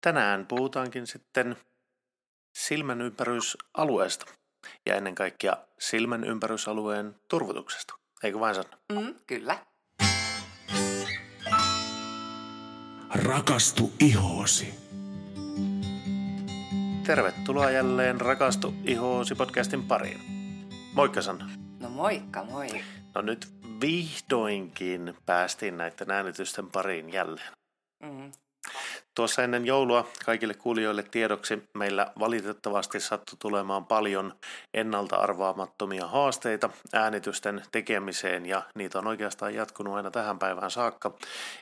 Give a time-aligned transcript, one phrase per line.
[0.00, 1.56] Tänään puhutaankin sitten
[2.54, 4.26] silmänympärysalueesta
[4.86, 7.94] ja ennen kaikkea silmänympärysalueen turvotuksesta.
[8.22, 8.76] Eikö vain Sanna?
[8.92, 9.58] Mm, kyllä.
[13.24, 14.74] Rakastu ihoosi.
[17.06, 20.20] Tervetuloa jälleen Rakastu ihoosi podcastin pariin.
[20.94, 21.50] Moikka Sanna.
[21.80, 22.68] No moikka, moi.
[23.14, 23.48] No nyt
[23.80, 27.52] vihdoinkin päästiin näiden äänitysten pariin jälleen.
[28.02, 28.32] Mm.
[29.18, 34.34] Tuossa ennen joulua kaikille kuulijoille tiedoksi meillä valitettavasti sattui tulemaan paljon
[34.74, 41.14] ennalta arvaamattomia haasteita äänitysten tekemiseen ja niitä on oikeastaan jatkunut aina tähän päivään saakka.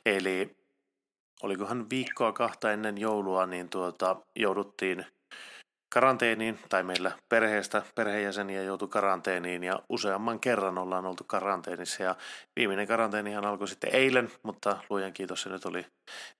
[0.06, 0.56] Eli
[1.42, 5.06] olikohan viikkoa kahta ennen joulua, niin tuota, jouduttiin
[5.96, 12.14] karanteeniin, tai meillä perheestä perheenjäseniä joutui karanteeniin ja useamman kerran ollaan oltu karanteenissa ja
[12.56, 15.86] viimeinen karanteenihan alkoi sitten eilen, mutta luojan kiitos se nyt oli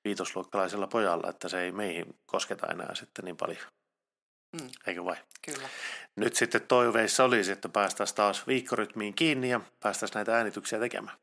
[0.04, 3.58] viitosluokkalaisella pojalla, että se ei meihin kosketa enää sitten niin paljon.
[4.60, 4.68] Mm.
[4.86, 5.16] Eikö vai?
[5.46, 5.68] Kyllä.
[6.16, 11.16] Nyt sitten toiveissa olisi, että päästäisiin taas viikkorytmiin kiinni ja päästäisiin näitä äänityksiä tekemään.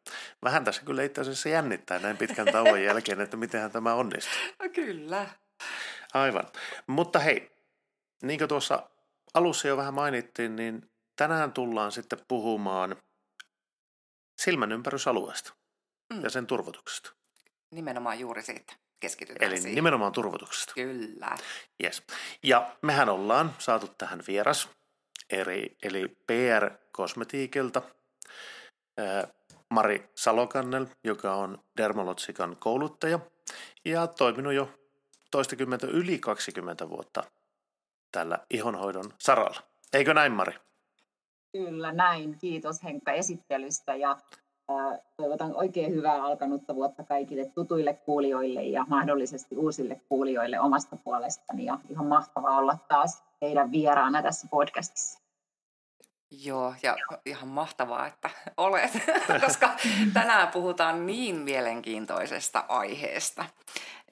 [0.44, 4.34] Vähän tässä kyllä itse asiassa jännittää näin pitkän tauon jälkeen, että mitenhän tämä onnistuu.
[4.64, 5.30] No kyllä.
[6.14, 6.48] Aivan.
[6.88, 7.53] Mutta hei,
[8.24, 8.90] niin kuin tuossa
[9.34, 12.96] alussa jo vähän mainittiin, niin tänään tullaan sitten puhumaan
[14.42, 15.54] silmänympärysalueesta
[16.14, 16.24] mm.
[16.24, 17.12] ja sen turvotuksesta.
[17.72, 19.76] Nimenomaan juuri siitä keskitytään Eli siihen.
[19.76, 20.74] nimenomaan turvotuksesta.
[20.74, 21.36] Kyllä.
[21.84, 22.04] Yes.
[22.44, 24.70] Ja mehän ollaan saatu tähän vieras,
[25.30, 27.82] eri, eli PR Kosmetiikilta,
[29.70, 33.20] Mari Salokannel, joka on Dermalotsikan kouluttaja
[33.86, 34.74] ja toiminut jo
[35.32, 37.24] toistakymmentä yli 20 vuotta
[38.14, 39.60] tällä ihonhoidon saralla.
[39.94, 40.54] Eikö näin, Mari?
[41.52, 42.38] Kyllä näin.
[42.38, 44.18] Kiitos Henkka esittelystä ja
[45.18, 51.66] toivotan oikein hyvää alkanutta vuotta kaikille tutuille kuulijoille ja mahdollisesti uusille kuulijoille omasta puolestani.
[51.66, 55.20] Ja ihan mahtavaa olla taas teidän vieraana tässä podcastissa.
[56.44, 58.92] Joo, ja ihan mahtavaa, että olet,
[59.46, 59.70] koska
[60.14, 63.46] tänään puhutaan niin mielenkiintoisesta aiheesta.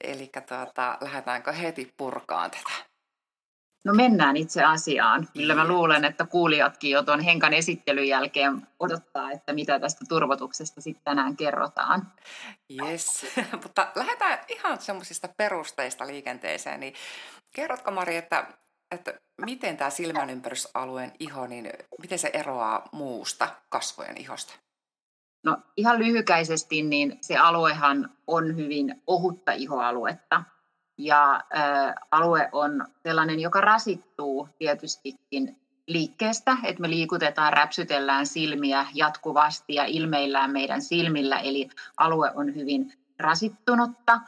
[0.00, 2.91] Eli tuota, lähdetäänkö heti purkaan tätä?
[3.84, 5.28] No mennään itse asiaan.
[5.34, 10.80] Kyllä mä luulen, että kuulijatkin jo tuon Henkan esittelyn jälkeen odottaa, että mitä tästä turvotuksesta
[10.80, 12.12] sitten tänään kerrotaan.
[12.82, 13.26] Yes,
[13.62, 16.80] mutta lähdetään ihan semmoisista perusteista liikenteeseen.
[16.80, 16.94] Niin
[17.52, 18.46] kerrotko Mari, että,
[18.90, 24.54] että miten tämä silmänympärysalueen iho, niin miten se eroaa muusta kasvojen ihosta?
[25.44, 30.42] No ihan lyhykäisesti, niin se aluehan on hyvin ohutta ihoaluetta
[31.04, 31.40] ja
[32.10, 40.50] alue on sellainen, joka rasittuu tietystikin liikkeestä, että me liikutetaan, räpsytellään silmiä jatkuvasti ja ilmeillään
[40.50, 44.20] meidän silmillä, eli alue on hyvin rasittunutta,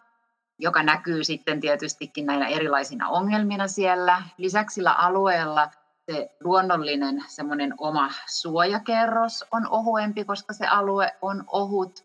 [0.59, 4.23] joka näkyy sitten tietystikin näinä erilaisina ongelmina siellä.
[4.37, 5.71] Lisäksi sillä alueella
[6.11, 12.05] se luonnollinen semmoinen oma suojakerros on ohuempi, koska se alue on ohut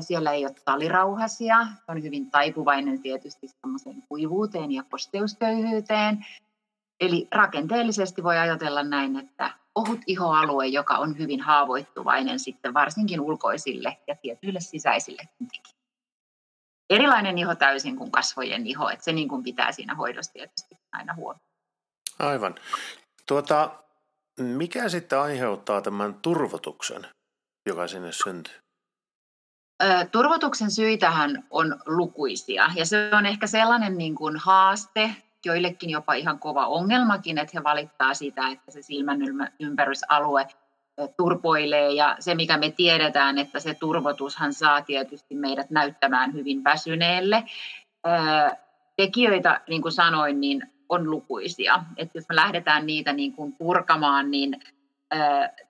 [0.00, 6.26] siellä ei ole talirauhasia, on hyvin taipuvainen tietysti semmoiseen kuivuuteen ja kosteusköyhyyteen.
[7.00, 13.98] Eli rakenteellisesti voi ajatella näin, että ohut ihoalue, joka on hyvin haavoittuvainen sitten varsinkin ulkoisille
[14.06, 15.22] ja tietyille sisäisille
[16.90, 21.14] Erilainen iho täysin kuin kasvojen iho, että se niin kuin pitää siinä hoidossa tietysti aina
[21.14, 21.40] huomioon.
[22.18, 22.54] Aivan.
[23.26, 23.70] Tuota,
[24.40, 27.06] mikä sitten aiheuttaa tämän turvotuksen,
[27.66, 28.54] joka sinne syntyy?
[30.12, 35.10] Turvotuksen syitähän on lukuisia ja se on ehkä sellainen niin kuin haaste,
[35.44, 39.18] joillekin jopa ihan kova ongelmakin, että he valittaa sitä, että se silmän
[39.60, 40.46] ympärysalue
[41.16, 47.44] turpoilee ja se mikä me tiedetään, että se turvotushan saa tietysti meidät näyttämään hyvin väsyneelle.
[48.96, 51.84] Tekijöitä, niin kuin sanoin, niin on lukuisia.
[51.96, 54.60] Että jos me lähdetään niitä niin kuin purkamaan, niin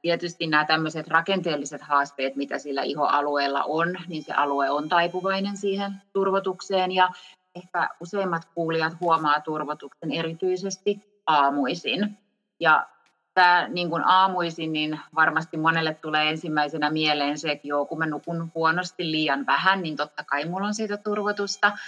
[0.02, 5.92] Tietysti nämä tämmöiset rakenteelliset haasteet, mitä sillä ihoalueella on, niin se alue on taipuvainen siihen
[6.12, 7.08] turvotukseen ja
[7.54, 12.18] ehkä useimmat kuulijat huomaa turvotuksen erityisesti aamuisin.
[12.60, 12.86] Ja
[13.34, 18.06] tämä niin kuin aamuisin, niin varmasti monelle tulee ensimmäisenä mieleen se, että joo, kun mä
[18.06, 21.78] nukun huonosti liian vähän, niin totta kai mulla on siitä turvotusta.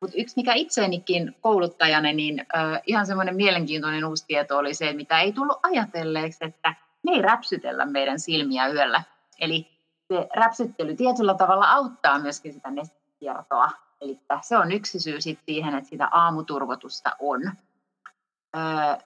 [0.00, 2.46] Mutta yksi, mikä itseenikin kouluttajana, niin
[2.86, 7.86] ihan semmoinen mielenkiintoinen uusi tieto oli se, mitä ei tullut ajatelleeksi, että me ei räpsytellä
[7.86, 9.02] meidän silmiä yöllä.
[9.40, 9.70] Eli
[10.08, 13.70] se räpsyttely tietyllä tavalla auttaa myöskin sitä nestekiertoa.
[14.00, 17.52] Eli se on yksi syy siihen, että sitä aamuturvotusta on.
[18.56, 18.96] Öö,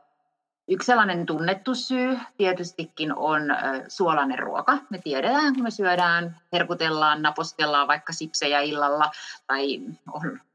[0.68, 3.42] yksi sellainen tunnettu syy tietystikin on
[3.88, 4.78] suolainen ruoka.
[4.90, 9.10] Me tiedetään, kun me syödään, herkutellaan, napostellaan vaikka sipsejä illalla
[9.46, 9.80] tai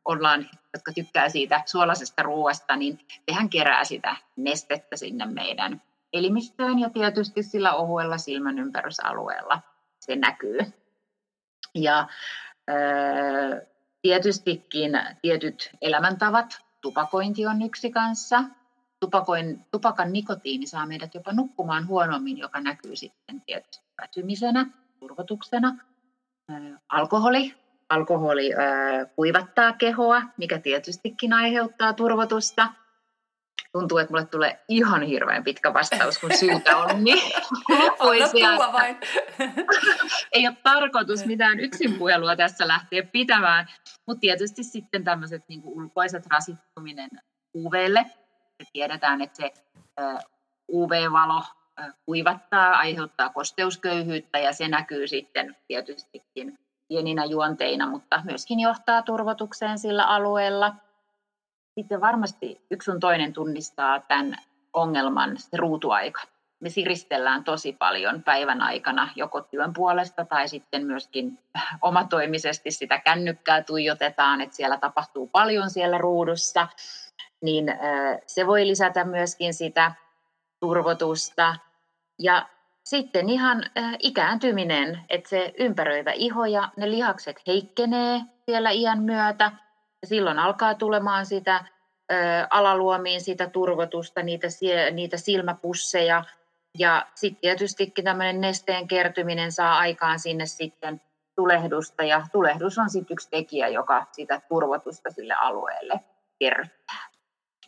[0.06, 3.00] ollaan, jotka tykkää siitä suolaisesta ruoasta, niin
[3.30, 5.82] sehän kerää sitä nestettä sinne meidän
[6.14, 9.62] elimistöön ja tietysti sillä ohuella silmän ympärysalueella
[10.00, 10.60] se näkyy.
[11.76, 12.08] Ja
[14.02, 14.92] tietystikin
[15.22, 18.44] tietyt elämäntavat, tupakointi on yksi kanssa.
[19.00, 24.66] Tupakoin, tupakan nikotiini saa meidät jopa nukkumaan huonommin, joka näkyy sitten tietysti väsymisenä,
[25.00, 25.78] turvotuksena.
[26.90, 27.56] Alkoholi.
[27.90, 28.52] Alkoholi
[29.16, 32.68] kuivattaa kehoa, mikä tietystikin aiheuttaa turvotusta.
[33.72, 37.34] Tuntuu, että mulle tulee ihan hirveän pitkä vastaus, kun syytä on niin
[37.84, 38.58] lukuisia.
[38.58, 38.98] vain.
[40.32, 43.68] Ei ole tarkoitus mitään yksinpuhelua tässä lähteä pitämään,
[44.08, 47.10] mutta tietysti sitten tämmöiset niin ulkoiset rasittuminen
[47.56, 48.06] UVlle.
[48.60, 49.54] Me tiedetään, että se
[50.74, 51.44] UV-valo
[52.06, 60.04] kuivattaa, aiheuttaa kosteusköyhyyttä ja se näkyy sitten tietystikin pieninä juonteina, mutta myöskin johtaa turvotukseen sillä
[60.04, 60.76] alueella.
[61.76, 64.36] Sitten varmasti yksi sun toinen tunnistaa tämän
[64.74, 66.22] ongelman, se ruutuaika.
[66.60, 71.40] Me siristellään tosi paljon päivän aikana joko työn puolesta tai sitten myöskin
[71.82, 76.68] omatoimisesti sitä kännykkää tuijotetaan, että siellä tapahtuu paljon siellä ruudussa.
[77.42, 77.66] Niin
[78.28, 79.92] se voi lisätä myöskin sitä
[80.60, 81.56] turvotusta.
[82.20, 82.46] Ja
[82.84, 83.64] sitten ihan
[84.00, 89.52] ikääntyminen, että se ympäröivä iho ja ne lihakset heikkenee siellä iän myötä.
[90.06, 91.66] Silloin alkaa tulemaan sitä
[92.50, 94.48] alaluomiin sitä turvotusta, niitä,
[94.92, 96.24] niitä silmäpusseja.
[96.78, 101.02] Ja sitten tietystikin tämmöinen nesteen kertyminen saa aikaan sinne sitten
[101.36, 102.04] tulehdusta.
[102.04, 106.00] Ja tulehdus on sitten yksi tekijä, joka sitä turvotusta sille alueelle
[106.40, 107.08] kerryttää.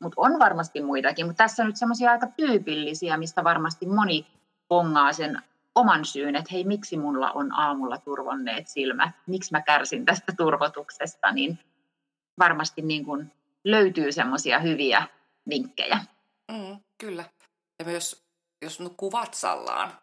[0.02, 4.28] Mutta on varmasti muitakin, mutta tässä on nyt semmoisia aika tyypillisiä, mistä varmasti moni
[4.68, 5.42] pongaa sen
[5.76, 11.32] oman syyn, että hei, miksi mulla on aamulla turvonneet silmät, miksi mä kärsin tästä turvotuksesta,
[11.32, 11.60] niin
[12.40, 13.32] varmasti niin kuin
[13.64, 15.08] löytyy semmoisia hyviä
[15.50, 16.00] vinkkejä.
[16.52, 17.24] Mm, kyllä.
[17.80, 18.24] Ja myös
[18.62, 19.98] jos nukkuu vatsallaan,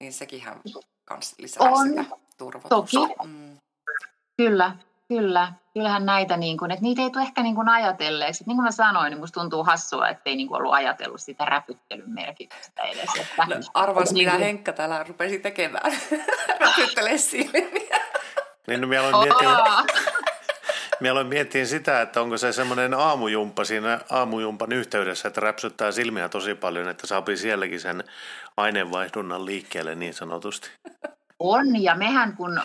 [0.00, 0.60] niin sekinhän
[1.04, 2.04] kans lisää on, sitä
[2.38, 3.00] turvotusta.
[3.00, 3.14] Toki.
[3.24, 3.58] Mm.
[4.36, 4.76] Kyllä,
[5.08, 8.44] Kyllä, kyllähän näitä, niin kuin, että niitä ei tule ehkä niin kuin ajatelleeksi.
[8.46, 11.44] Niin kuin mä sanoin, niin musta tuntuu hassua, että ei niin kuin ollut ajatellut sitä
[11.44, 13.10] räpyttelyn merkitystä edes.
[13.20, 15.92] Että, no, arvas, mitä niin Henkka täällä rupesi tekemään.
[16.60, 17.98] Räpyttelee silmiä.
[18.66, 19.48] Niin, no, mä aloin miettiä,
[21.00, 26.28] mä aloin miettiä sitä, että onko se semmoinen aamujumppa siinä aamujumpan yhteydessä, että räpsyttää silmiä
[26.28, 28.04] tosi paljon, että saapii sielläkin sen
[28.56, 30.70] aineenvaihdunnan liikkeelle niin sanotusti.
[31.38, 32.62] On, ja mehän kun ö,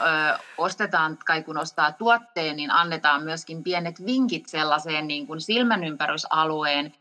[0.57, 6.93] ostetaan, tai kun ostaa tuotteen, niin annetaan myöskin pienet vinkit sellaiseen niin kuin silmänympärysalueen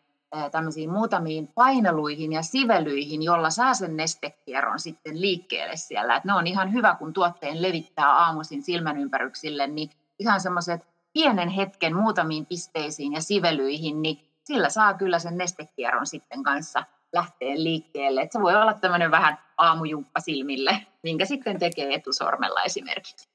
[0.51, 6.17] tämmöisiin muutamiin paineluihin ja sivelyihin, jolla saa sen nestekierron sitten liikkeelle siellä.
[6.17, 11.97] Et ne on ihan hyvä, kun tuotteen levittää aamuisin silmänympäryksille, niin ihan semmoiset pienen hetken
[11.97, 18.21] muutamiin pisteisiin ja sivelyihin, niin sillä saa kyllä sen nestekierron sitten kanssa lähteä liikkeelle.
[18.21, 23.29] Et se voi olla tämmöinen vähän aamujumppa silmille, minkä sitten tekee etusormella esimerkiksi.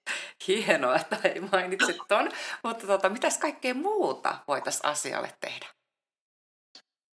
[0.47, 2.31] Hienoa, että ei mainitsit ton.
[2.63, 5.65] Mutta tota, mitäs kaikkea muuta voitaisiin asialle tehdä?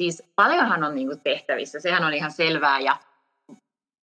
[0.01, 2.79] Siis paljonhan on niinku tehtävissä, sehän on ihan selvää.
[2.79, 2.97] Ja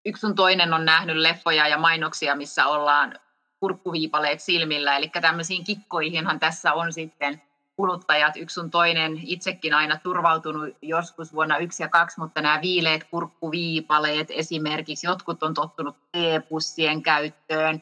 [0.07, 3.19] yksi sun toinen on nähnyt leffoja ja mainoksia, missä ollaan
[3.61, 4.97] kurkkuviipaleet silmillä.
[4.97, 7.43] Eli tämmöisiin kikkoihinhan tässä on sitten
[7.77, 13.05] kuluttajat, yksi sun toinen, itsekin aina turvautunut joskus vuonna yksi ja kaksi, mutta nämä viileet
[13.05, 17.81] kurkkuviipaleet esimerkiksi, jotkut on tottunut teepussien käyttöön,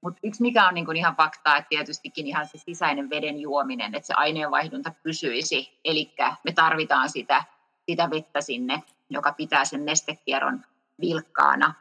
[0.00, 3.94] mutta yksi mikä on niin kuin ihan faktaa, että tietystikin ihan se sisäinen veden juominen,
[3.94, 7.44] että se aineenvaihdunta pysyisi, eli me tarvitaan sitä,
[7.90, 10.64] sitä vettä sinne, joka pitää sen nestekierron
[11.00, 11.74] vilkkaana.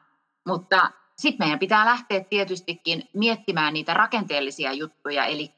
[0.48, 5.52] Mutta sitten meidän pitää lähteä tietystikin miettimään niitä rakenteellisia juttuja, eli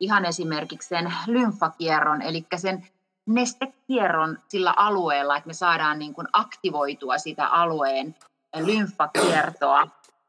[0.00, 2.86] ihan esimerkiksi sen lymfakierron, eli sen
[3.26, 8.14] nestekierron sillä alueella, että me saadaan niin kuin aktivoitua sitä alueen
[8.56, 9.88] lymfakiertoa,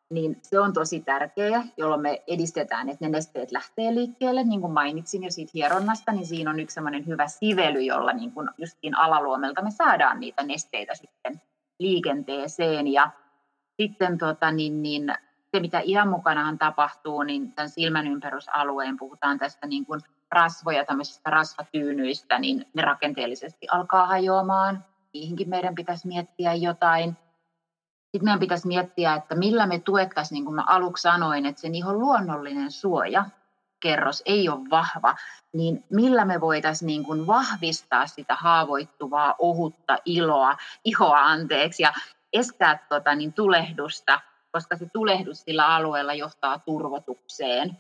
[0.10, 4.44] niin se on tosi tärkeää, jolloin me edistetään, että ne nesteet lähtee liikkeelle.
[4.44, 8.32] Niin kuin mainitsin jo siitä hieronnasta, niin siinä on yksi sellainen hyvä sively, jolla niin
[8.32, 11.42] kuin justiin alaluomelta me saadaan niitä nesteitä sitten
[11.80, 12.88] liikenteeseen.
[12.88, 13.10] Ja
[13.82, 15.14] sitten tota, niin, niin
[15.52, 21.30] se, mitä iän mukanahan tapahtuu, niin tämän silmän ympärysalueen puhutaan tästä niin kuin rasvoja, tämmöisistä
[21.30, 24.86] rasvatyynyistä, niin ne rakenteellisesti alkaa hajoamaan.
[25.14, 27.18] Niihinkin meidän pitäisi miettiä jotain.
[28.12, 31.68] Sitten meidän pitäisi miettiä, että millä me tuettaisiin, niin kuin mä aluksi sanoin, että se
[31.68, 33.26] ihon luonnollinen suoja,
[33.80, 35.16] kerros ei ole vahva,
[35.54, 41.94] niin millä me voitaisiin niin kuin vahvistaa sitä haavoittuvaa, ohutta iloa, ihoa anteeksi ja
[42.34, 44.20] estää tota, niin tulehdusta–
[44.52, 47.78] koska se tulehdus sillä alueella johtaa turvotukseen.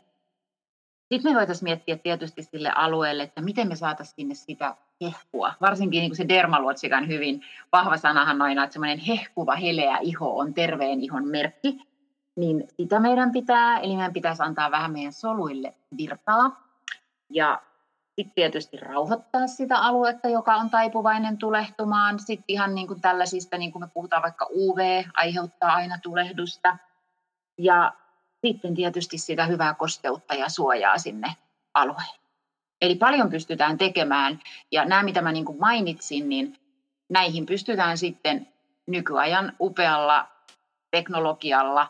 [1.09, 5.53] sitten me voitaisiin miettiä tietysti sille alueelle, että miten me saataisiin sinne sitä hehkua.
[5.61, 7.41] Varsinkin niin kuin se dermaluotsikan hyvin
[7.71, 11.79] vahva sanahan aina, että semmoinen hehkuva, heleä iho on terveen ihon merkki.
[12.35, 16.69] Niin sitä meidän pitää, eli meidän pitäisi antaa vähän meidän soluille virtaa.
[17.29, 17.61] Ja
[18.21, 22.19] sitten tietysti rauhoittaa sitä aluetta, joka on taipuvainen tulehtumaan.
[22.19, 26.77] Sitten ihan niin kuin tällaisista, niin kuin me puhutaan vaikka UV, aiheuttaa aina tulehdusta.
[27.57, 27.93] Ja
[28.45, 31.35] sitten tietysti sitä hyvää kosteutta ja suojaa sinne
[31.73, 32.21] alueelle.
[32.81, 34.39] Eli paljon pystytään tekemään,
[34.71, 36.57] ja nämä mitä mä niin kuin mainitsin, niin
[37.09, 38.47] näihin pystytään sitten
[38.87, 40.27] nykyajan upealla
[40.91, 41.87] teknologialla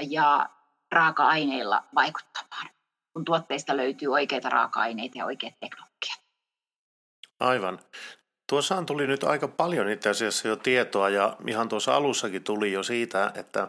[0.00, 0.48] ja
[0.92, 2.68] raaka-aineilla vaikuttamaan,
[3.16, 6.20] kun tuotteista löytyy oikeita raaka-aineita ja oikeat teknologiat.
[7.40, 7.78] Aivan.
[8.48, 12.82] Tuossaan tuli nyt aika paljon itse asiassa jo tietoa ja ihan tuossa alussakin tuli jo
[12.82, 13.68] siitä, että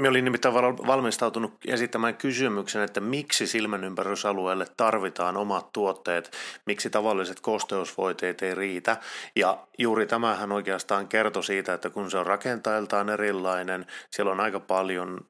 [0.00, 0.54] me olin nimittäin
[0.86, 6.30] valmistautunut esittämään kysymyksen, että miksi silmänympärysalueelle tarvitaan omat tuotteet,
[6.66, 8.96] miksi tavalliset kosteusvoiteet ei riitä.
[9.36, 14.60] Ja juuri tämähän oikeastaan kertoi siitä, että kun se on rakentajaltaan erilainen, siellä on aika
[14.60, 15.20] paljon,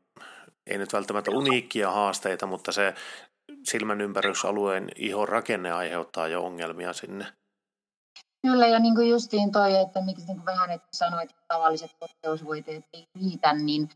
[0.66, 2.94] ei nyt välttämättä uniikkia haasteita, mutta se
[3.62, 7.26] silmänympärysalueen ihon rakenne aiheuttaa jo ongelmia sinne.
[8.42, 11.90] Kyllä, ja niin kuin justiin toi, että miksi niin kuin vähän että sanoit, että tavalliset
[12.00, 13.88] kosteusvoiteet ei riitä, niin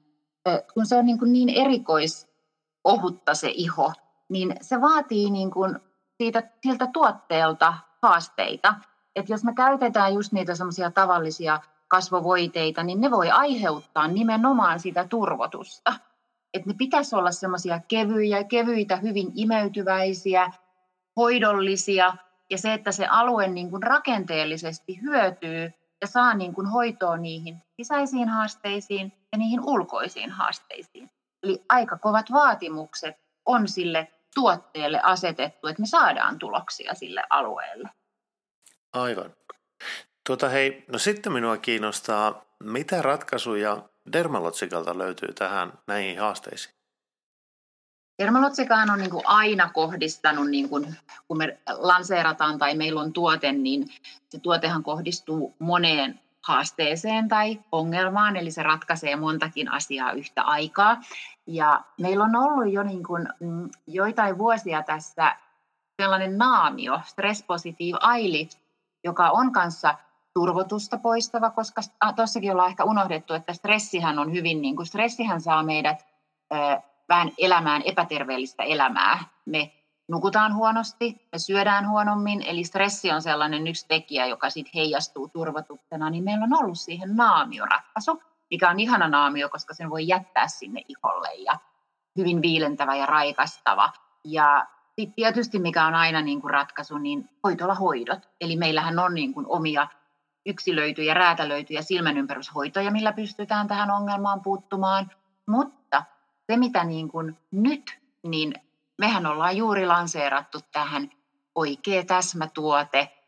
[0.75, 3.93] kun se on niin, kuin niin erikoisohutta se iho,
[4.29, 5.79] niin se vaatii niin kuin
[6.19, 8.75] siitä, siltä tuotteelta haasteita.
[9.17, 15.05] Että jos me käytetään just niitä semmoisia tavallisia kasvovoiteita, niin ne voi aiheuttaa nimenomaan sitä
[15.05, 15.95] turvotusta.
[16.55, 20.50] Että ne pitäisi olla semmoisia kevyitä, kevyitä, hyvin imeytyväisiä,
[21.17, 22.14] hoidollisia–
[22.50, 27.62] ja se, että se alue niin kuin rakenteellisesti hyötyy ja saa niin kuin hoitoa niihin
[27.76, 31.11] sisäisiin haasteisiin ja niihin ulkoisiin haasteisiin.
[31.43, 37.90] Eli aika kovat vaatimukset on sille tuotteelle asetettu, että me saadaan tuloksia sille alueelle.
[38.93, 39.35] Aivan.
[40.26, 46.75] Tuota hei, no sitten minua kiinnostaa, mitä ratkaisuja Dermalotsikalta löytyy tähän näihin haasteisiin?
[48.23, 50.97] Dermalotsikaan on niin kuin aina kohdistanut, niin kuin,
[51.29, 53.88] kun me lanseerataan tai meillä on tuote, niin
[54.29, 61.00] se tuotehan kohdistuu moneen haasteeseen tai ongelmaan, eli se ratkaisee montakin asiaa yhtä aikaa.
[61.47, 65.37] Ja meillä on ollut jo niin kuin, mm, joitain vuosia tässä
[66.03, 68.59] sellainen naamio, Stress Positive Eyelift,
[69.05, 69.95] joka on kanssa
[70.38, 71.80] turvotusta poistava, koska
[72.16, 76.07] tuossakin ollaan ehkä unohdettu, että stressihän on hyvin, niin kuin stressihän saa meidät
[77.09, 79.18] vähän elämään epäterveellistä elämää.
[79.47, 79.73] Me
[80.09, 86.11] nukutaan huonosti, me syödään huonommin, eli stressi on sellainen yksi tekijä, joka sitten heijastuu turvatuksena,
[86.11, 90.83] niin meillä on ollut siihen naamioratkaisu, mikä on ihana naamio, koska sen voi jättää sinne
[90.88, 91.52] iholle ja
[92.18, 93.92] hyvin viilentävä ja raikastava.
[94.25, 94.66] Ja
[94.97, 98.28] sitten tietysti, mikä on aina niin kuin ratkaisu, niin hoitolahoidot.
[98.40, 99.88] Eli meillähän on niin kuin omia
[100.47, 105.11] yksilöityjä, räätälöityjä silmänympäryshoitoja, millä pystytään tähän ongelmaan puuttumaan.
[105.47, 106.02] Mutta
[106.47, 108.54] se, mitä niin kuin nyt, niin
[108.99, 111.11] mehän ollaan juuri lanseerattu tähän
[111.54, 113.18] oikea täsmätuote,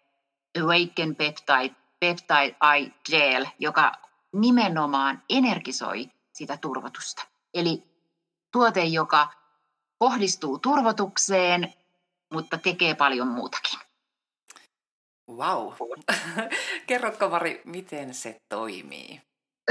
[0.61, 3.93] Awaken Peptide, Peptide Eye Gel, joka
[4.33, 7.27] nimenomaan energisoi sitä turvotusta.
[7.55, 7.85] Eli
[8.53, 9.29] tuote, joka
[9.99, 11.75] kohdistuu turvotukseen,
[12.33, 13.81] mutta tekee paljon muutakin.
[15.37, 15.73] Wow.
[16.87, 19.21] Kerrotko Mari, miten se toimii?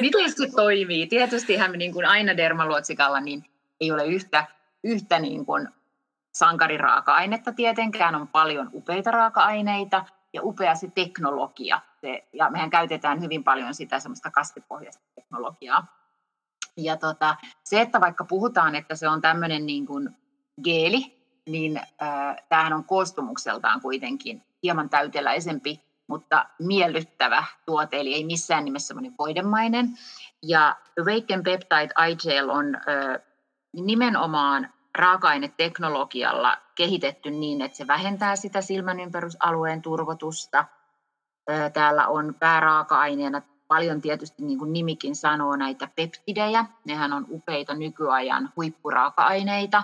[0.00, 1.06] miten se toimii?
[1.06, 3.44] Tietystihän me niin kuin aina dermaluotsikalla niin
[3.80, 4.46] ei ole yhtä,
[4.84, 5.68] yhtä niin kuin
[6.32, 11.80] sankariraaka-ainetta tietenkään, on paljon upeita raaka-aineita ja upea se teknologia.
[12.00, 15.86] Se, ja mehän käytetään hyvin paljon sitä semmoista kasvipohjaista teknologiaa.
[16.76, 20.16] Ja tota, se, että vaikka puhutaan, että se on tämmöinen niin kuin
[20.64, 21.15] geeli,
[21.46, 28.86] niin äh, tämähän on koostumukseltaan kuitenkin hieman täyteläisempi mutta miellyttävä tuote, eli ei missään nimessä
[28.86, 29.88] semmoinen voidemainen.
[30.42, 33.20] Ja Awaken Peptide Gel on ö,
[33.72, 40.64] nimenomaan raaka-aineteknologialla kehitetty niin, että se vähentää sitä silmänympärysalueen turvotusta.
[41.50, 46.64] Ö, täällä on pääraaka-aineena paljon tietysti, niin kuin nimikin sanoo, näitä peptidejä.
[46.84, 49.82] Nehän on upeita nykyajan huippuraaka-aineita.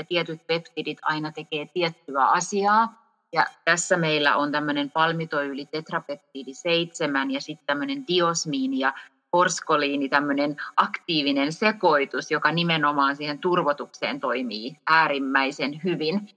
[0.00, 3.02] Ja tietyt peptidit aina tekee tiettyä asiaa.
[3.32, 8.94] Ja tässä meillä on tämmöinen palmitoyli tetrapeptiidi 7 ja sitten tämmöinen diosmiini ja
[9.30, 16.28] porskoliini, tämmöinen aktiivinen sekoitus, joka nimenomaan siihen turvotukseen toimii äärimmäisen hyvin.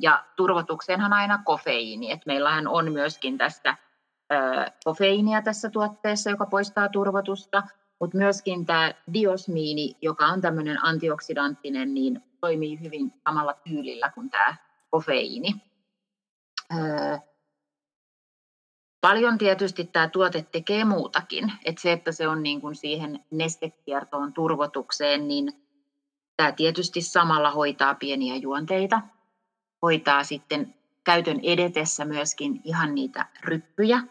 [0.00, 3.76] Ja turvotukseenhan aina kofeiini, että meillähän on myöskin tästä
[4.32, 4.36] ö,
[4.84, 7.62] kofeiinia tässä tuotteessa, joka poistaa turvotusta,
[8.02, 14.56] mutta myöskin tämä diosmiini, joka on tämmöinen antioksidanttinen, niin toimii hyvin samalla tyylillä kuin tämä
[14.90, 15.54] kofeiini.
[16.74, 17.18] Öö,
[19.00, 21.52] paljon tietysti tämä tuote tekee muutakin.
[21.64, 25.52] että se, että se on niin kuin siihen nestekiertoon turvotukseen, niin
[26.36, 29.00] tämä tietysti samalla hoitaa pieniä juonteita,
[29.82, 34.02] hoitaa sitten käytön edetessä myöskin ihan niitä ryppyjä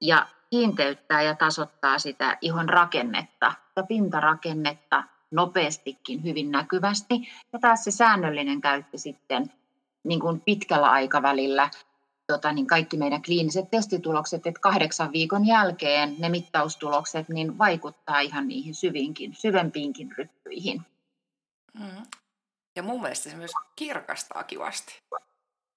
[0.00, 7.14] ja kiinteyttää ja tasoittaa sitä ihon rakennetta, sitä pintarakennetta nopeastikin hyvin näkyvästi.
[7.52, 9.52] Ja taas se säännöllinen käyttö sitten
[10.04, 11.70] niin kuin pitkällä aikavälillä,
[12.26, 18.48] tota, niin kaikki meidän kliiniset testitulokset, että kahdeksan viikon jälkeen ne mittaustulokset niin vaikuttaa ihan
[18.48, 20.82] niihin syvinkin, syvempiinkin ryppyihin.
[21.78, 22.02] Mm.
[22.76, 25.02] Ja mun mielestä se myös kirkastaa kivasti.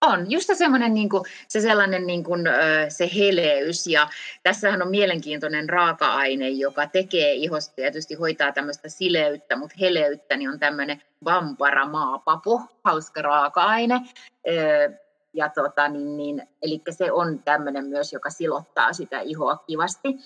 [0.07, 2.41] On, just semmoinen niin kuin, se sellainen niin kuin,
[2.89, 4.07] se heleys ja
[4.43, 10.59] tässähän on mielenkiintoinen raaka-aine, joka tekee ihosta tietysti hoitaa tämmöistä sileyttä, mutta heleyttä niin on
[10.59, 14.01] tämmöinen vampara maapapu, hauska raaka-aine.
[15.33, 20.17] Ja tota, niin, niin, eli se on tämmöinen myös, joka silottaa sitä ihoa kivasti.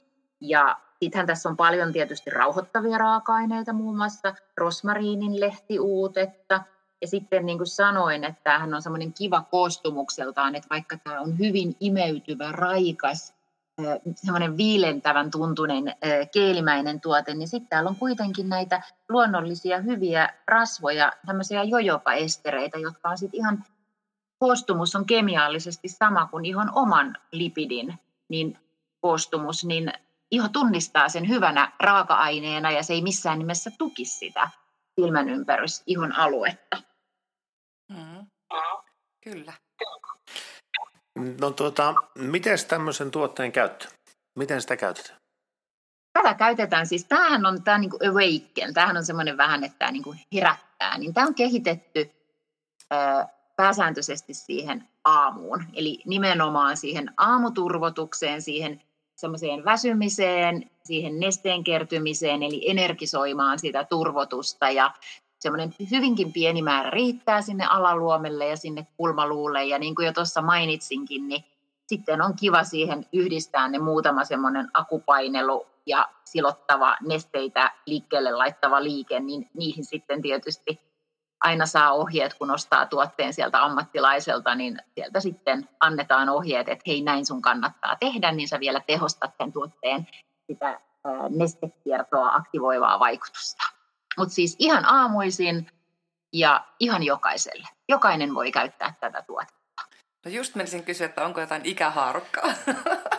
[0.42, 6.62] Ja sittenhän tässä on paljon tietysti rauhoittavia raaka-aineita, muun muassa rosmariinin lehtiuutetta,
[7.02, 11.40] ja sitten niin kuin sanoin, että tämähän on semmoinen kiva koostumukseltaan, että vaikka tämä on
[11.40, 13.34] hyvin imeytyvä, raikas,
[14.16, 15.84] semmoinen viilentävän tuntunen
[16.34, 23.18] keelimäinen tuote, niin sitten täällä on kuitenkin näitä luonnollisia hyviä rasvoja, tämmöisiä jojopaestereitä, jotka on
[23.18, 23.64] sitten ihan,
[24.40, 28.58] koostumus on kemiallisesti sama kuin ihon oman lipidin niin
[29.02, 29.94] koostumus, niin
[30.32, 34.50] iho tunnistaa sen hyvänä raaka-aineena ja se ei missään nimessä tuki sitä
[34.96, 36.91] silmän ympärys ihon aluetta.
[39.24, 39.54] Kyllä.
[41.42, 43.88] No tuota, miten tämmöisen tuotteen käyttö?
[44.36, 45.20] Miten sitä käytetään?
[46.14, 50.04] Tätä käytetään siis, tämähän on tämä niin awaken, tämähän on semmoinen vähän, että tämä niin
[50.36, 52.12] herättää, niin tämä on kehitetty
[52.94, 53.26] ö,
[53.56, 58.82] pääsääntöisesti siihen aamuun, eli nimenomaan siihen aamuturvotukseen, siihen
[59.16, 64.94] semmoiseen väsymiseen, siihen nesteen kertymiseen, eli energisoimaan sitä turvotusta ja
[65.42, 69.66] semmoinen hyvinkin pieni määrä riittää sinne alaluomelle ja sinne kulmaluulle.
[69.66, 71.44] Ja niin kuin jo tuossa mainitsinkin, niin
[71.88, 79.20] sitten on kiva siihen yhdistää ne muutama semmoinen akupainelu ja silottava nesteitä liikkeelle laittava liike,
[79.20, 80.80] niin niihin sitten tietysti
[81.42, 87.02] aina saa ohjeet, kun ostaa tuotteen sieltä ammattilaiselta, niin sieltä sitten annetaan ohjeet, että hei
[87.02, 90.08] näin sun kannattaa tehdä, niin sä vielä tehostat tämän tuotteen
[90.48, 90.80] sitä
[91.30, 93.81] nestekiertoa aktivoivaa vaikutusta.
[94.18, 95.72] Mutta siis ihan aamuisin
[96.34, 97.68] ja ihan jokaiselle.
[97.90, 99.62] Jokainen voi käyttää tätä tuotetta.
[100.26, 102.44] No just menisin kysyä, että onko jotain ikähaarukkaa?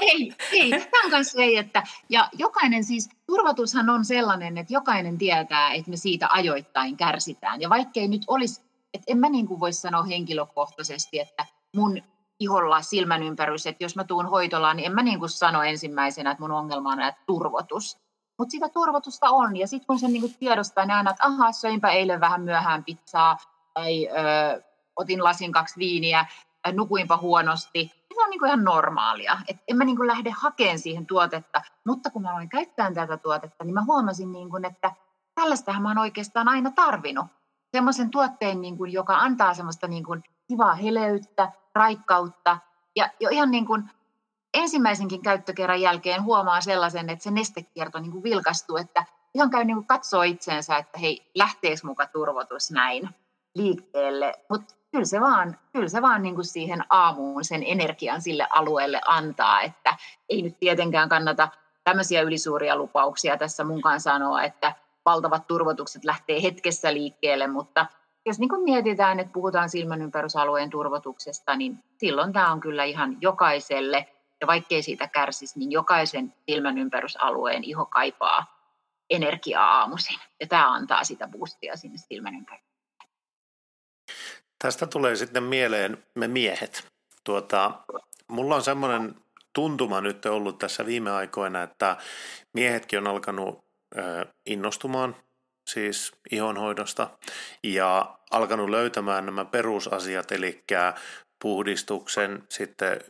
[0.00, 0.70] Ei, ei.
[0.70, 5.90] Tämä on kanssa ei, että ja jokainen siis, turvatushan on sellainen, että jokainen tietää, että
[5.90, 7.60] me siitä ajoittain kärsitään.
[7.60, 8.62] Ja vaikkei nyt olisi,
[8.94, 12.02] että en mä niin kuin voi sanoa henkilökohtaisesti, että mun
[12.38, 16.30] iholla silmän ympärys, että jos mä tuun hoitolaan, niin en mä niin kuin sano ensimmäisenä,
[16.30, 17.98] että mun ongelma on että turvotus.
[18.42, 21.90] Mutta sitä turvotusta on, ja sitten kun sen niin tiedostaa, niin aina, että aha, söinpä
[21.90, 23.36] eilen vähän myöhään pizzaa,
[23.74, 24.62] tai ö,
[24.96, 26.26] otin lasin kaksi viiniä,
[26.72, 29.38] nukuinpa huonosti, se on niin kuin ihan normaalia.
[29.48, 33.16] Et en mä niin kuin lähde hakemaan siihen tuotetta, mutta kun mä aloin käyttää tätä
[33.16, 34.92] tuotetta, niin mä huomasin, niin kuin, että
[35.34, 37.26] tällaistähän mä oon oikeastaan aina tarvinnut.
[37.72, 42.58] Semmoisen tuotteen, niin kuin, joka antaa semmoista niin kuin, kivaa heleyttä, raikkautta,
[42.96, 43.90] ja jo ihan niin kuin
[44.54, 49.76] ensimmäisenkin käyttökerran jälkeen huomaa sellaisen, että se nestekierto niin kuin vilkastuu, että ihan käy niin
[49.76, 53.08] kuin katsoo itseensä, että hei, lähteekö muka turvotus näin
[53.54, 54.34] liikkeelle.
[54.48, 59.00] Mutta kyllä se vaan, kyllä se vaan niin kuin siihen aamuun sen energian sille alueelle
[59.06, 59.96] antaa, että
[60.28, 61.48] ei nyt tietenkään kannata
[61.84, 67.86] tämmöisiä ylisuuria lupauksia tässä munkaan sanoa, että valtavat turvotukset lähtee hetkessä liikkeelle, mutta
[68.26, 74.08] jos niin kuin mietitään, että puhutaan silmänympärysalueen turvotuksesta, niin silloin tämä on kyllä ihan jokaiselle
[74.42, 78.58] ja vaikkei siitä kärsisi, niin jokaisen silmänympärysalueen iho kaipaa
[79.10, 80.18] energiaa aamuisin.
[80.40, 82.72] Ja tämä antaa sitä boostia sinne silmänympärykseen.
[84.58, 86.86] Tästä tulee sitten mieleen me miehet.
[87.24, 87.72] Tuota,
[88.28, 89.14] mulla on semmoinen
[89.52, 91.96] tuntuma nyt ollut tässä viime aikoina, että
[92.54, 93.64] miehetkin on alkanut
[94.46, 95.16] innostumaan
[95.70, 97.10] siis ihonhoidosta
[97.62, 100.64] ja alkanut löytämään nämä perusasiat, eli
[101.42, 103.00] puhdistuksen, sitten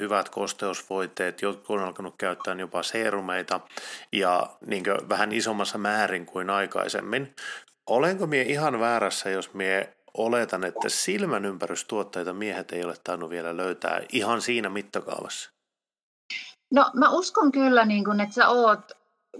[0.00, 3.60] hyvät kosteusvoiteet, jotkut on alkanut käyttää jopa seerumeita
[4.12, 7.34] ja niin vähän isommassa määrin kuin aikaisemmin.
[7.86, 13.56] Olenko mie ihan väärässä, jos mie oletan, että silmän ympärystuotteita miehet ei ole tainnut vielä
[13.56, 15.50] löytää ihan siinä mittakaavassa?
[16.70, 18.92] No mä uskon kyllä, niin kun, että sä oot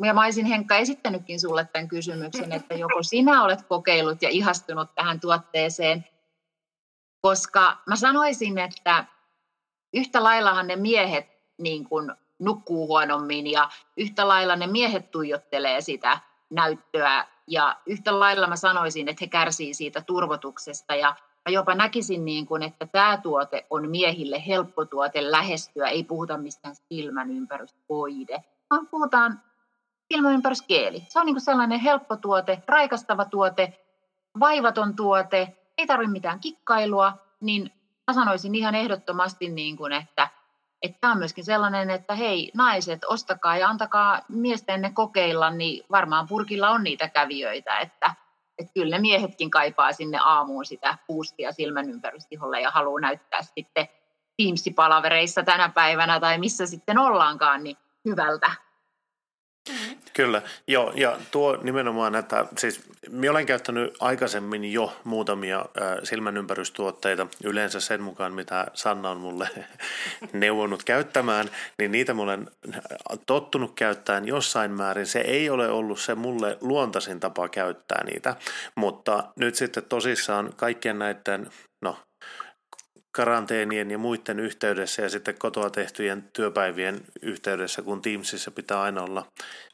[0.02, 4.94] ja mä olisin Henkka esittänytkin sulle tämän kysymyksen, että joko sinä olet kokeillut ja ihastunut
[4.94, 6.04] tähän tuotteeseen,
[7.22, 9.04] koska mä sanoisin, että
[9.94, 11.26] yhtä laillahan ne miehet
[11.58, 16.18] niin kuin nukkuu huonommin ja yhtä lailla ne miehet tuijottelee sitä
[16.50, 17.26] näyttöä.
[17.46, 20.94] Ja yhtä lailla mä sanoisin, että he kärsii siitä turvotuksesta.
[20.94, 21.08] Ja
[21.48, 26.38] mä jopa näkisin niin kuin, että tämä tuote on miehille helppo tuote lähestyä, ei puhuta
[26.38, 29.42] mistään silmän ympärysvoide, vaan puhutaan
[30.12, 31.02] silmäympäryskeeli.
[31.08, 33.78] Se on niin kuin sellainen helppo tuote, raikastava tuote,
[34.40, 37.70] vaivaton tuote, ei tarvitse mitään kikkailua, niin
[38.06, 40.28] mä sanoisin ihan ehdottomasti, niin kuin, että
[40.82, 46.28] että tämä on myöskin sellainen, että hei naiset, ostakaa ja antakaa miestenne kokeilla, niin varmaan
[46.28, 48.14] purkilla on niitä kävijöitä, että,
[48.58, 53.88] että kyllä ne miehetkin kaipaa sinne aamuun sitä puustia silmän ympärystiholle ja haluaa näyttää sitten
[54.36, 58.50] Teams-palavereissa tänä päivänä tai missä sitten ollaankaan, niin hyvältä.
[60.12, 67.26] Kyllä, joo, ja tuo nimenomaan, että siis minä olen käyttänyt aikaisemmin jo muutamia äh, silmänympärystuotteita,
[67.44, 69.48] yleensä sen mukaan, mitä Sanna on mulle
[70.32, 72.50] neuvonut käyttämään, niin niitä mä olen
[73.26, 75.06] tottunut käyttämään jossain määrin.
[75.06, 78.36] Se ei ole ollut se mulle luontaisin tapa käyttää niitä,
[78.74, 81.50] mutta nyt sitten tosissaan kaikkien näiden,
[81.82, 81.96] no
[83.12, 89.26] karanteenien ja muiden yhteydessä ja sitten kotoa tehtyjen työpäivien yhteydessä, kun Teamsissa pitää aina olla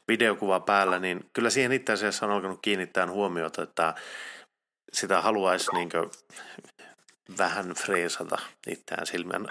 [0.07, 3.93] videokuva päällä, niin kyllä siihen itse asiassa on alkanut kiinnittää huomiota, että
[4.93, 5.89] sitä haluaisi niin
[7.37, 9.47] vähän freesata itseään silmän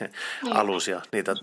[0.00, 0.56] niin.
[0.56, 1.34] alus ja niitä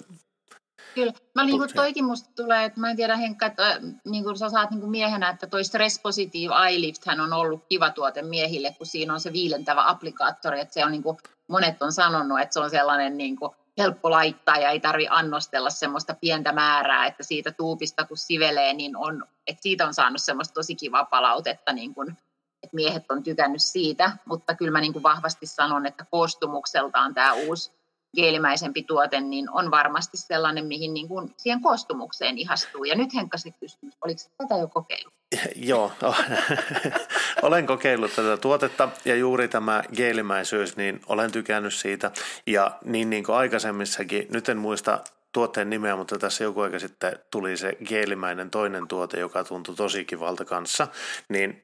[0.98, 1.14] Kyllä.
[1.36, 4.38] Mä niin kuin toikin musta tulee, että mä en tiedä Henkka, että äh, niin kuin
[4.38, 7.90] sä saat niin kuin miehenä, että toi Stress Positive Eye Lift hän on ollut kiva
[7.90, 11.94] tuote miehille, kun siinä on se viilentävä applikaattori, että se on niin kuin, monet on
[11.94, 16.52] sanonut, että se on sellainen niin kuin, helppo laittaa ja ei tarvi annostella semmoista pientä
[16.52, 21.06] määrää, että siitä tuupista kun sivelee, niin on, että siitä on saanut semmoista tosi kivaa
[21.06, 22.10] palautetta, niin kuin,
[22.64, 27.34] että miehet on tykännyt siitä, mutta kyllä mä niin kuin vahvasti sanon, että koostumukseltaan tämä
[27.34, 27.72] uusi
[28.16, 32.84] geelimäisempi tuote, niin on varmasti sellainen, mihin niin kuin siihen koostumukseen ihastuu.
[32.84, 35.14] Ja nyt Henkka se kysymys, oliko tätä jo kokeillut?
[35.56, 35.92] Joo,
[37.42, 42.12] olen kokeillut tätä tuotetta ja juuri tämä geelimäisyys, niin olen tykännyt siitä.
[42.48, 47.20] Ja niin, niin kuin aikaisemmissakin, nyt en muista tuotteen nimeä, mutta tässä joku aika sitten
[47.32, 50.88] tuli se geelimäinen toinen tuote, joka tuntui tosi kivalta kanssa,
[51.30, 51.64] niin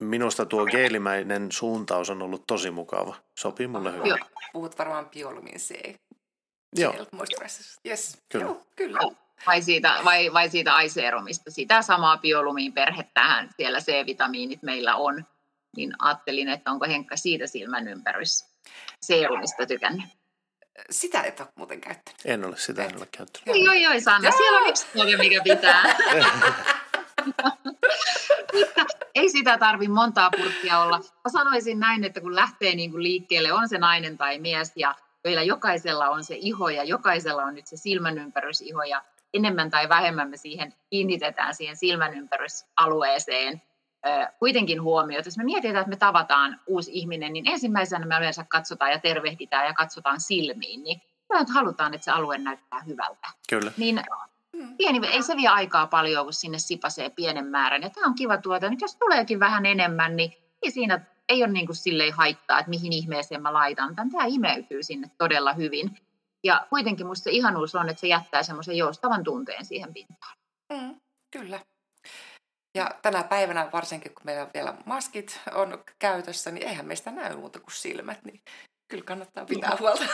[0.00, 3.14] minusta tuo geelimäinen suuntaus on ollut tosi mukava.
[3.38, 4.08] Sopii mulle hyvin.
[4.08, 4.18] Joo.
[4.52, 5.94] Puhut varmaan biolumin C.
[6.76, 6.94] Joo.
[7.86, 8.18] Yes.
[8.32, 8.44] Kyllä.
[8.44, 8.98] Joo, kyllä.
[9.46, 11.50] Vai siitä, vai, vai siitä aiseeromista.
[11.50, 15.24] Sitä samaa biolumin perhettähän siellä C-vitamiinit meillä on.
[15.76, 18.44] Niin ajattelin, että onko Henkka siitä silmän ympärys
[19.02, 20.04] seerumista tykännyt.
[20.90, 22.20] Sitä et ole muuten käyttänyt.
[22.24, 23.46] En ole, sitä en ole käyttänyt.
[23.46, 24.38] Joo, joo, joo Sanna, joo.
[24.38, 25.82] siellä on yksi tuote, mikä pitää.
[28.54, 30.98] Mutta ei sitä tarvi montaa purkkia olla.
[30.98, 34.94] Mä sanoisin näin, että kun lähtee niin kuin liikkeelle, on se nainen tai mies ja
[35.24, 40.30] meillä jokaisella on se iho ja jokaisella on nyt se silmänympärysiho ja enemmän tai vähemmän
[40.30, 43.62] me siihen kiinnitetään siihen silmänympärysalueeseen
[44.38, 45.22] kuitenkin huomioon.
[45.24, 49.66] Jos me mietitään, että me tavataan uusi ihminen, niin ensimmäisenä me yleensä katsotaan ja tervehditään
[49.66, 53.28] ja katsotaan silmiin, niin me halutaan, että se alue näyttää hyvältä.
[53.48, 53.72] Kyllä.
[53.76, 54.02] Niin
[54.56, 54.76] Mm.
[54.76, 57.82] Pieni, ei se vie aikaa paljon, kun sinne sipasee pienen määrän.
[57.82, 58.70] Ja tämä on kiva tuote.
[58.70, 62.70] Nyt jos tuleekin vähän enemmän, niin ei siinä ei ole niin kuin silleen haittaa, että
[62.70, 64.10] mihin ihmeeseen mä laitan tämän.
[64.10, 65.98] Tämä imeytyy sinne todella hyvin.
[66.44, 70.36] Ja kuitenkin musta se ihanuus on, että se jättää semmoisen joustavan tunteen siihen pintaan.
[70.72, 71.00] Mm,
[71.30, 71.60] kyllä.
[72.74, 77.60] Ja tänä päivänä, varsinkin kun meillä vielä maskit on käytössä, niin eihän meistä näy muuta
[77.60, 78.24] kuin silmät.
[78.24, 78.42] Niin
[78.88, 80.04] kyllä kannattaa pitää huolta.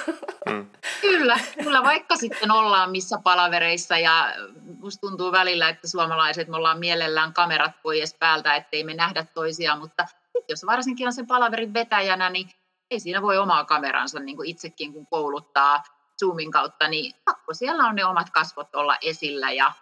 [0.49, 0.71] Mm.
[1.01, 4.35] Kyllä, kyllä, vaikka sitten ollaan missä palavereissa ja
[4.81, 9.79] musta tuntuu välillä, että suomalaiset me ollaan mielellään kamerat pois päältä, ettei me nähdä toisiaan,
[9.79, 10.07] mutta
[10.49, 12.51] jos varsinkin on sen palaverin vetäjänä, niin
[12.91, 15.83] ei siinä voi omaa kameransa niin kuin itsekin kun kouluttaa
[16.21, 19.73] Zoomin kautta, niin pakko siellä on ne omat kasvot olla esillä ja,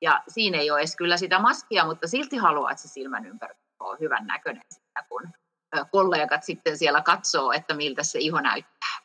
[0.00, 3.64] ja siinä ei ole edes kyllä sitä maskia, mutta silti haluaa, että se silmän ympäristö
[3.80, 5.32] on hyvän näköinen sitä, kun
[5.90, 8.98] kollegat sitten siellä katsoo, että miltä se iho näyttää.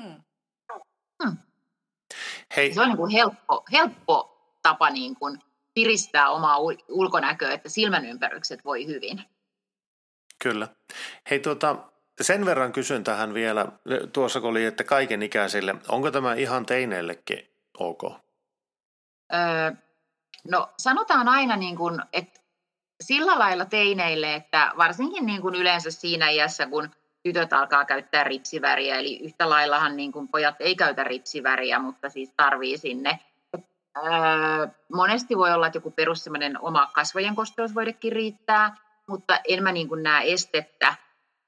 [0.00, 0.22] Hmm.
[1.24, 1.36] Hmm.
[2.56, 2.74] Hei.
[2.74, 5.38] Se on niin kuin helppo, helppo tapa niin kuin
[5.74, 9.24] piristää omaa ulkonäköä, että silmänympärykset voi hyvin.
[10.42, 10.68] Kyllä.
[11.30, 11.76] Hei tuota,
[12.20, 13.66] sen verran kysyn tähän vielä,
[14.12, 18.02] tuossa kun oli, että kaiken ikäisille, onko tämä ihan teineillekin ok?
[19.34, 19.72] Öö,
[20.50, 22.40] no sanotaan aina, niin kuin, että
[23.00, 26.90] sillä lailla teineille, että varsinkin niin kuin yleensä siinä iässä, kun
[27.22, 32.32] tytöt alkaa käyttää ripsiväriä, eli yhtä laillahan niin kuin pojat ei käytä ripsiväriä, mutta siis
[32.36, 33.18] tarvii sinne.
[34.92, 36.24] monesti voi olla, että joku perus
[36.60, 38.76] oma kasvojen kosteusvoidekin riittää,
[39.06, 40.94] mutta en mä niin näe estettä,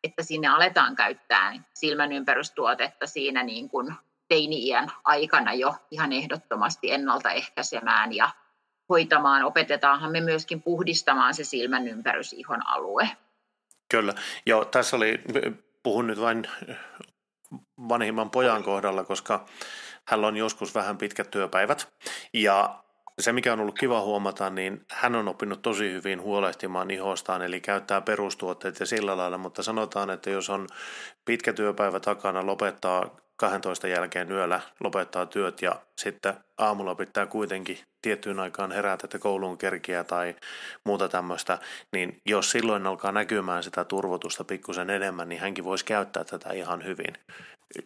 [0.04, 3.94] että sinne aletaan käyttää silmän ympärystuotetta siinä niin kuin
[4.28, 8.30] teini-iän aikana jo ihan ehdottomasti ennaltaehkäisemään ja
[8.88, 9.44] hoitamaan.
[9.44, 11.82] Opetetaanhan me myöskin puhdistamaan se silmän
[12.36, 13.10] ihon alue.
[13.90, 14.14] Kyllä.
[14.46, 15.20] Joo, tässä oli,
[15.82, 16.48] puhun nyt vain
[17.88, 19.46] vanhimman pojan kohdalla, koska
[20.08, 21.92] hän on joskus vähän pitkät työpäivät.
[22.32, 22.84] Ja
[23.18, 27.60] se, mikä on ollut kiva huomata, niin hän on oppinut tosi hyvin huolehtimaan ihostaan, eli
[27.60, 30.66] käyttää perustuotteet ja sillä lailla, mutta sanotaan, että jos on
[31.24, 38.40] pitkä työpäivä takana, lopettaa 12 jälkeen yöllä, lopettaa työt ja sitten aamulla pitää kuitenkin tiettyyn
[38.40, 40.36] aikaan herätä, että kouluun kerkiä tai
[40.84, 41.58] muuta tämmöistä,
[41.92, 46.84] niin jos silloin alkaa näkymään sitä turvotusta pikkusen enemmän, niin hänkin voisi käyttää tätä ihan
[46.84, 47.14] hyvin.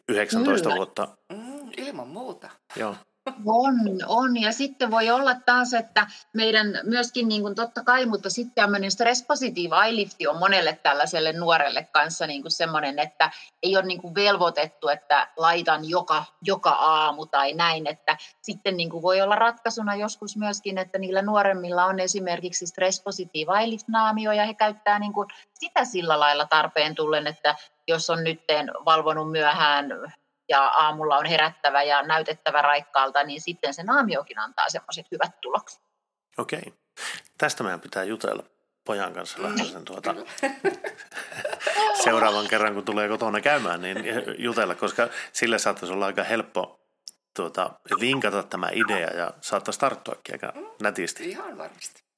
[0.09, 0.77] 19 Kyllä.
[0.77, 1.09] vuotta.
[1.33, 2.51] Mm, ilman muuta.
[2.77, 2.97] Joo.
[3.47, 3.75] On,
[4.07, 4.41] on.
[4.41, 8.91] Ja sitten voi olla taas, että meidän myöskin niin kuin totta kai, mutta sitten tämmöinen
[8.91, 13.31] stress-positiiva eyelifti on monelle tällaiselle nuorelle kanssa niin kuin semmoinen, että
[13.63, 18.91] ei ole niin kuin velvoitettu, että laitan joka, joka aamu tai näin, että sitten niin
[18.91, 24.55] kuin voi olla ratkaisuna joskus myöskin, että niillä nuoremmilla on esimerkiksi stress-positiiva eyelift-naamio ja he
[24.55, 27.57] käyttää niin kuin sitä sillä lailla tarpeen tullen, että
[27.89, 28.41] jos on nyt
[28.85, 30.13] valvonut myöhään
[30.49, 35.83] ja aamulla on herättävä ja näytettävä raikkaalta, niin sitten se naamiokin antaa semmoiset hyvät tulokset.
[36.39, 36.75] Okei.
[37.39, 38.43] Tästä meidän pitää jutella
[38.85, 39.39] pojan kanssa
[39.73, 40.15] sen tuota,
[42.05, 43.97] seuraavan kerran, kun tulee kotona käymään, niin
[44.39, 46.81] jutella, koska sille saattaisi olla aika helppo
[47.37, 50.53] tuota, vinkata tämä idea ja saattaisi tarttuakin aika
[50.83, 51.31] nätisti.
[51.31, 52.12] Ihan varmasti.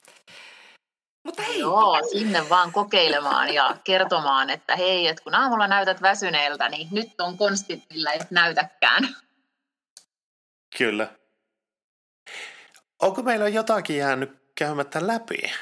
[1.25, 1.61] Mutta hei.
[1.61, 7.21] Joo, sinne vaan kokeilemaan ja kertomaan, että hei, että kun aamulla näytät väsyneeltä, niin nyt
[7.21, 9.17] on konstit, millä et näytäkään.
[10.79, 11.09] Kyllä.
[13.03, 15.53] Onko meillä jotakin jäänyt käymättä läpi?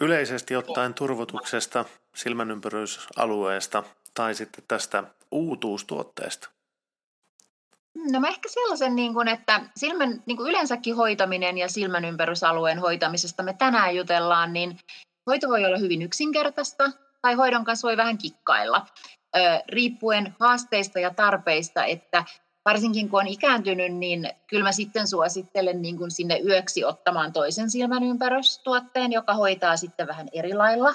[0.00, 3.82] Yleisesti ottaen turvotuksesta, silmänympärysalueesta
[4.14, 6.55] tai sitten tästä uutuustuotteesta?
[8.12, 12.78] No mä ehkä sellaisen, niin kuin, että silmän, niin kuin yleensäkin hoitaminen ja silmän ympärysalueen
[12.78, 14.78] hoitamisesta me tänään jutellaan, niin
[15.26, 16.90] hoito voi olla hyvin yksinkertaista
[17.22, 18.86] tai hoidon kanssa voi vähän kikkailla,
[19.68, 22.24] riippuen haasteista ja tarpeista, että
[22.64, 27.70] varsinkin kun on ikääntynyt, niin kyllä mä sitten suosittelen niin kuin sinne yöksi ottamaan toisen
[27.70, 30.94] silmän ympärystuotteen, joka hoitaa sitten vähän eri lailla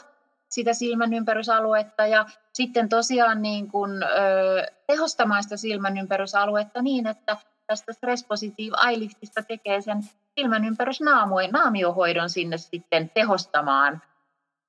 [0.51, 4.07] sitä silmän ympärysaluetta ja sitten tosiaan niin kuin, ö,
[4.87, 7.37] tehostamaan sitä silmän ympärysaluetta niin, että
[7.67, 8.77] tästä Stress Positive
[9.47, 10.03] tekee sen
[10.35, 14.01] silmän ympärysnaamiohoidon sinne sitten tehostamaan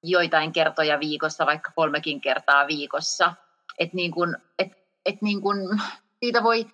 [0.02, 3.34] joitain kertoja viikossa, vaikka kolmekin kertaa viikossa.
[3.78, 4.72] Että niin kuin, et,
[5.06, 5.80] et niin kuin,
[6.20, 6.66] siitä voi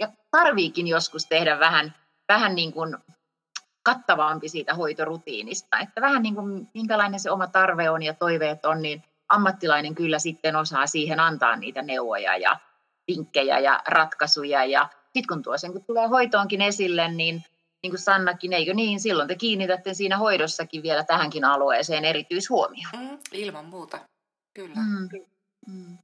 [0.00, 1.94] ja tarviikin joskus tehdä vähän,
[2.28, 2.96] vähän niin kuin
[3.86, 5.78] kattavampi siitä hoitorutiinista.
[5.78, 10.18] Että vähän niin kuin minkälainen se oma tarve on ja toiveet on, niin ammattilainen kyllä
[10.18, 12.56] sitten osaa siihen antaa niitä neuvoja ja
[13.08, 14.64] vinkkejä ja ratkaisuja.
[14.64, 17.44] Ja sitten kun tuo sen kun tulee hoitoonkin esille, niin
[17.82, 22.92] niin kuin Sannakin, eikö niin, silloin te kiinnitätte siinä hoidossakin vielä tähänkin alueeseen erityishuomioon.
[22.96, 23.98] Mm, ilman muuta,
[24.54, 24.74] kyllä.
[24.74, 25.08] Mm,
[25.66, 25.98] mm.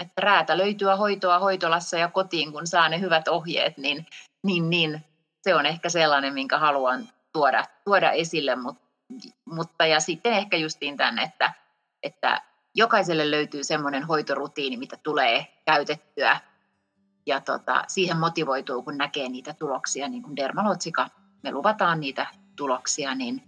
[0.00, 4.06] Että räätä löytyä hoitoa hoitolassa ja kotiin, kun saa ne hyvät ohjeet, niin,
[4.42, 5.04] niin, niin
[5.42, 8.86] se on ehkä sellainen, minkä haluan tuoda, tuoda esille, mutta,
[9.44, 11.52] mutta ja sitten ehkä justiin tänne, että,
[12.02, 12.42] että
[12.74, 16.40] jokaiselle löytyy semmoinen hoitorutiini, mitä tulee käytettyä
[17.26, 21.08] ja tota, siihen motivoituu, kun näkee niitä tuloksia, niin kuin Dermalotsika,
[21.42, 23.42] me luvataan niitä tuloksia, niin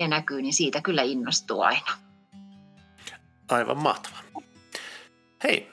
[0.00, 1.92] ne näkyy, niin siitä kyllä innostuu aina.
[3.48, 4.16] Aivan mahtava.
[5.44, 5.72] Hei,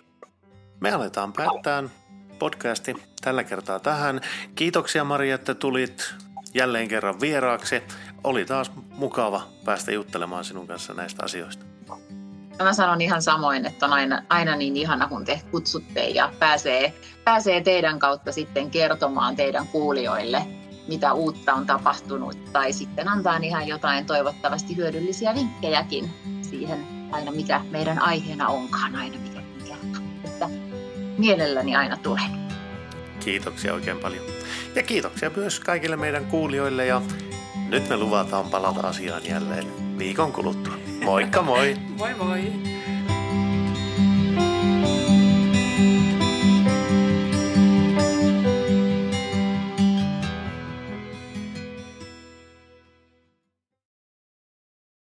[0.80, 1.84] me aletaan päättää
[2.40, 4.22] podcasti tällä kertaa tähän.
[4.56, 6.16] Kiitoksia Maria, että tulit
[6.58, 7.82] jälleen kerran vieraaksi.
[8.24, 11.66] Oli taas mukava päästä juttelemaan sinun kanssa näistä asioista.
[12.64, 16.94] Mä sanon ihan samoin, että on aina, aina niin ihana, kun te kutsutte ja pääsee,
[17.24, 20.48] pääsee teidän kautta sitten kertomaan teidän kuulijoille,
[20.88, 22.54] mitä uutta on tapahtunut.
[22.54, 26.10] Tai sitten antaa ihan jotain toivottavasti hyödyllisiä vinkkejäkin
[26.42, 29.38] siihen aina, mikä meidän aiheena onkaan, aina mikä.
[30.24, 30.50] Että
[31.18, 32.48] mielelläni aina tulen.
[33.20, 34.37] Kiitoksia oikein paljon.
[34.78, 37.02] Ja kiitoksia myös kaikille meidän kuulijoille ja
[37.70, 40.74] nyt me luvataan palata asiaan jälleen viikon kuluttua.
[41.04, 41.76] Moikka moi!
[41.98, 42.77] moi moi!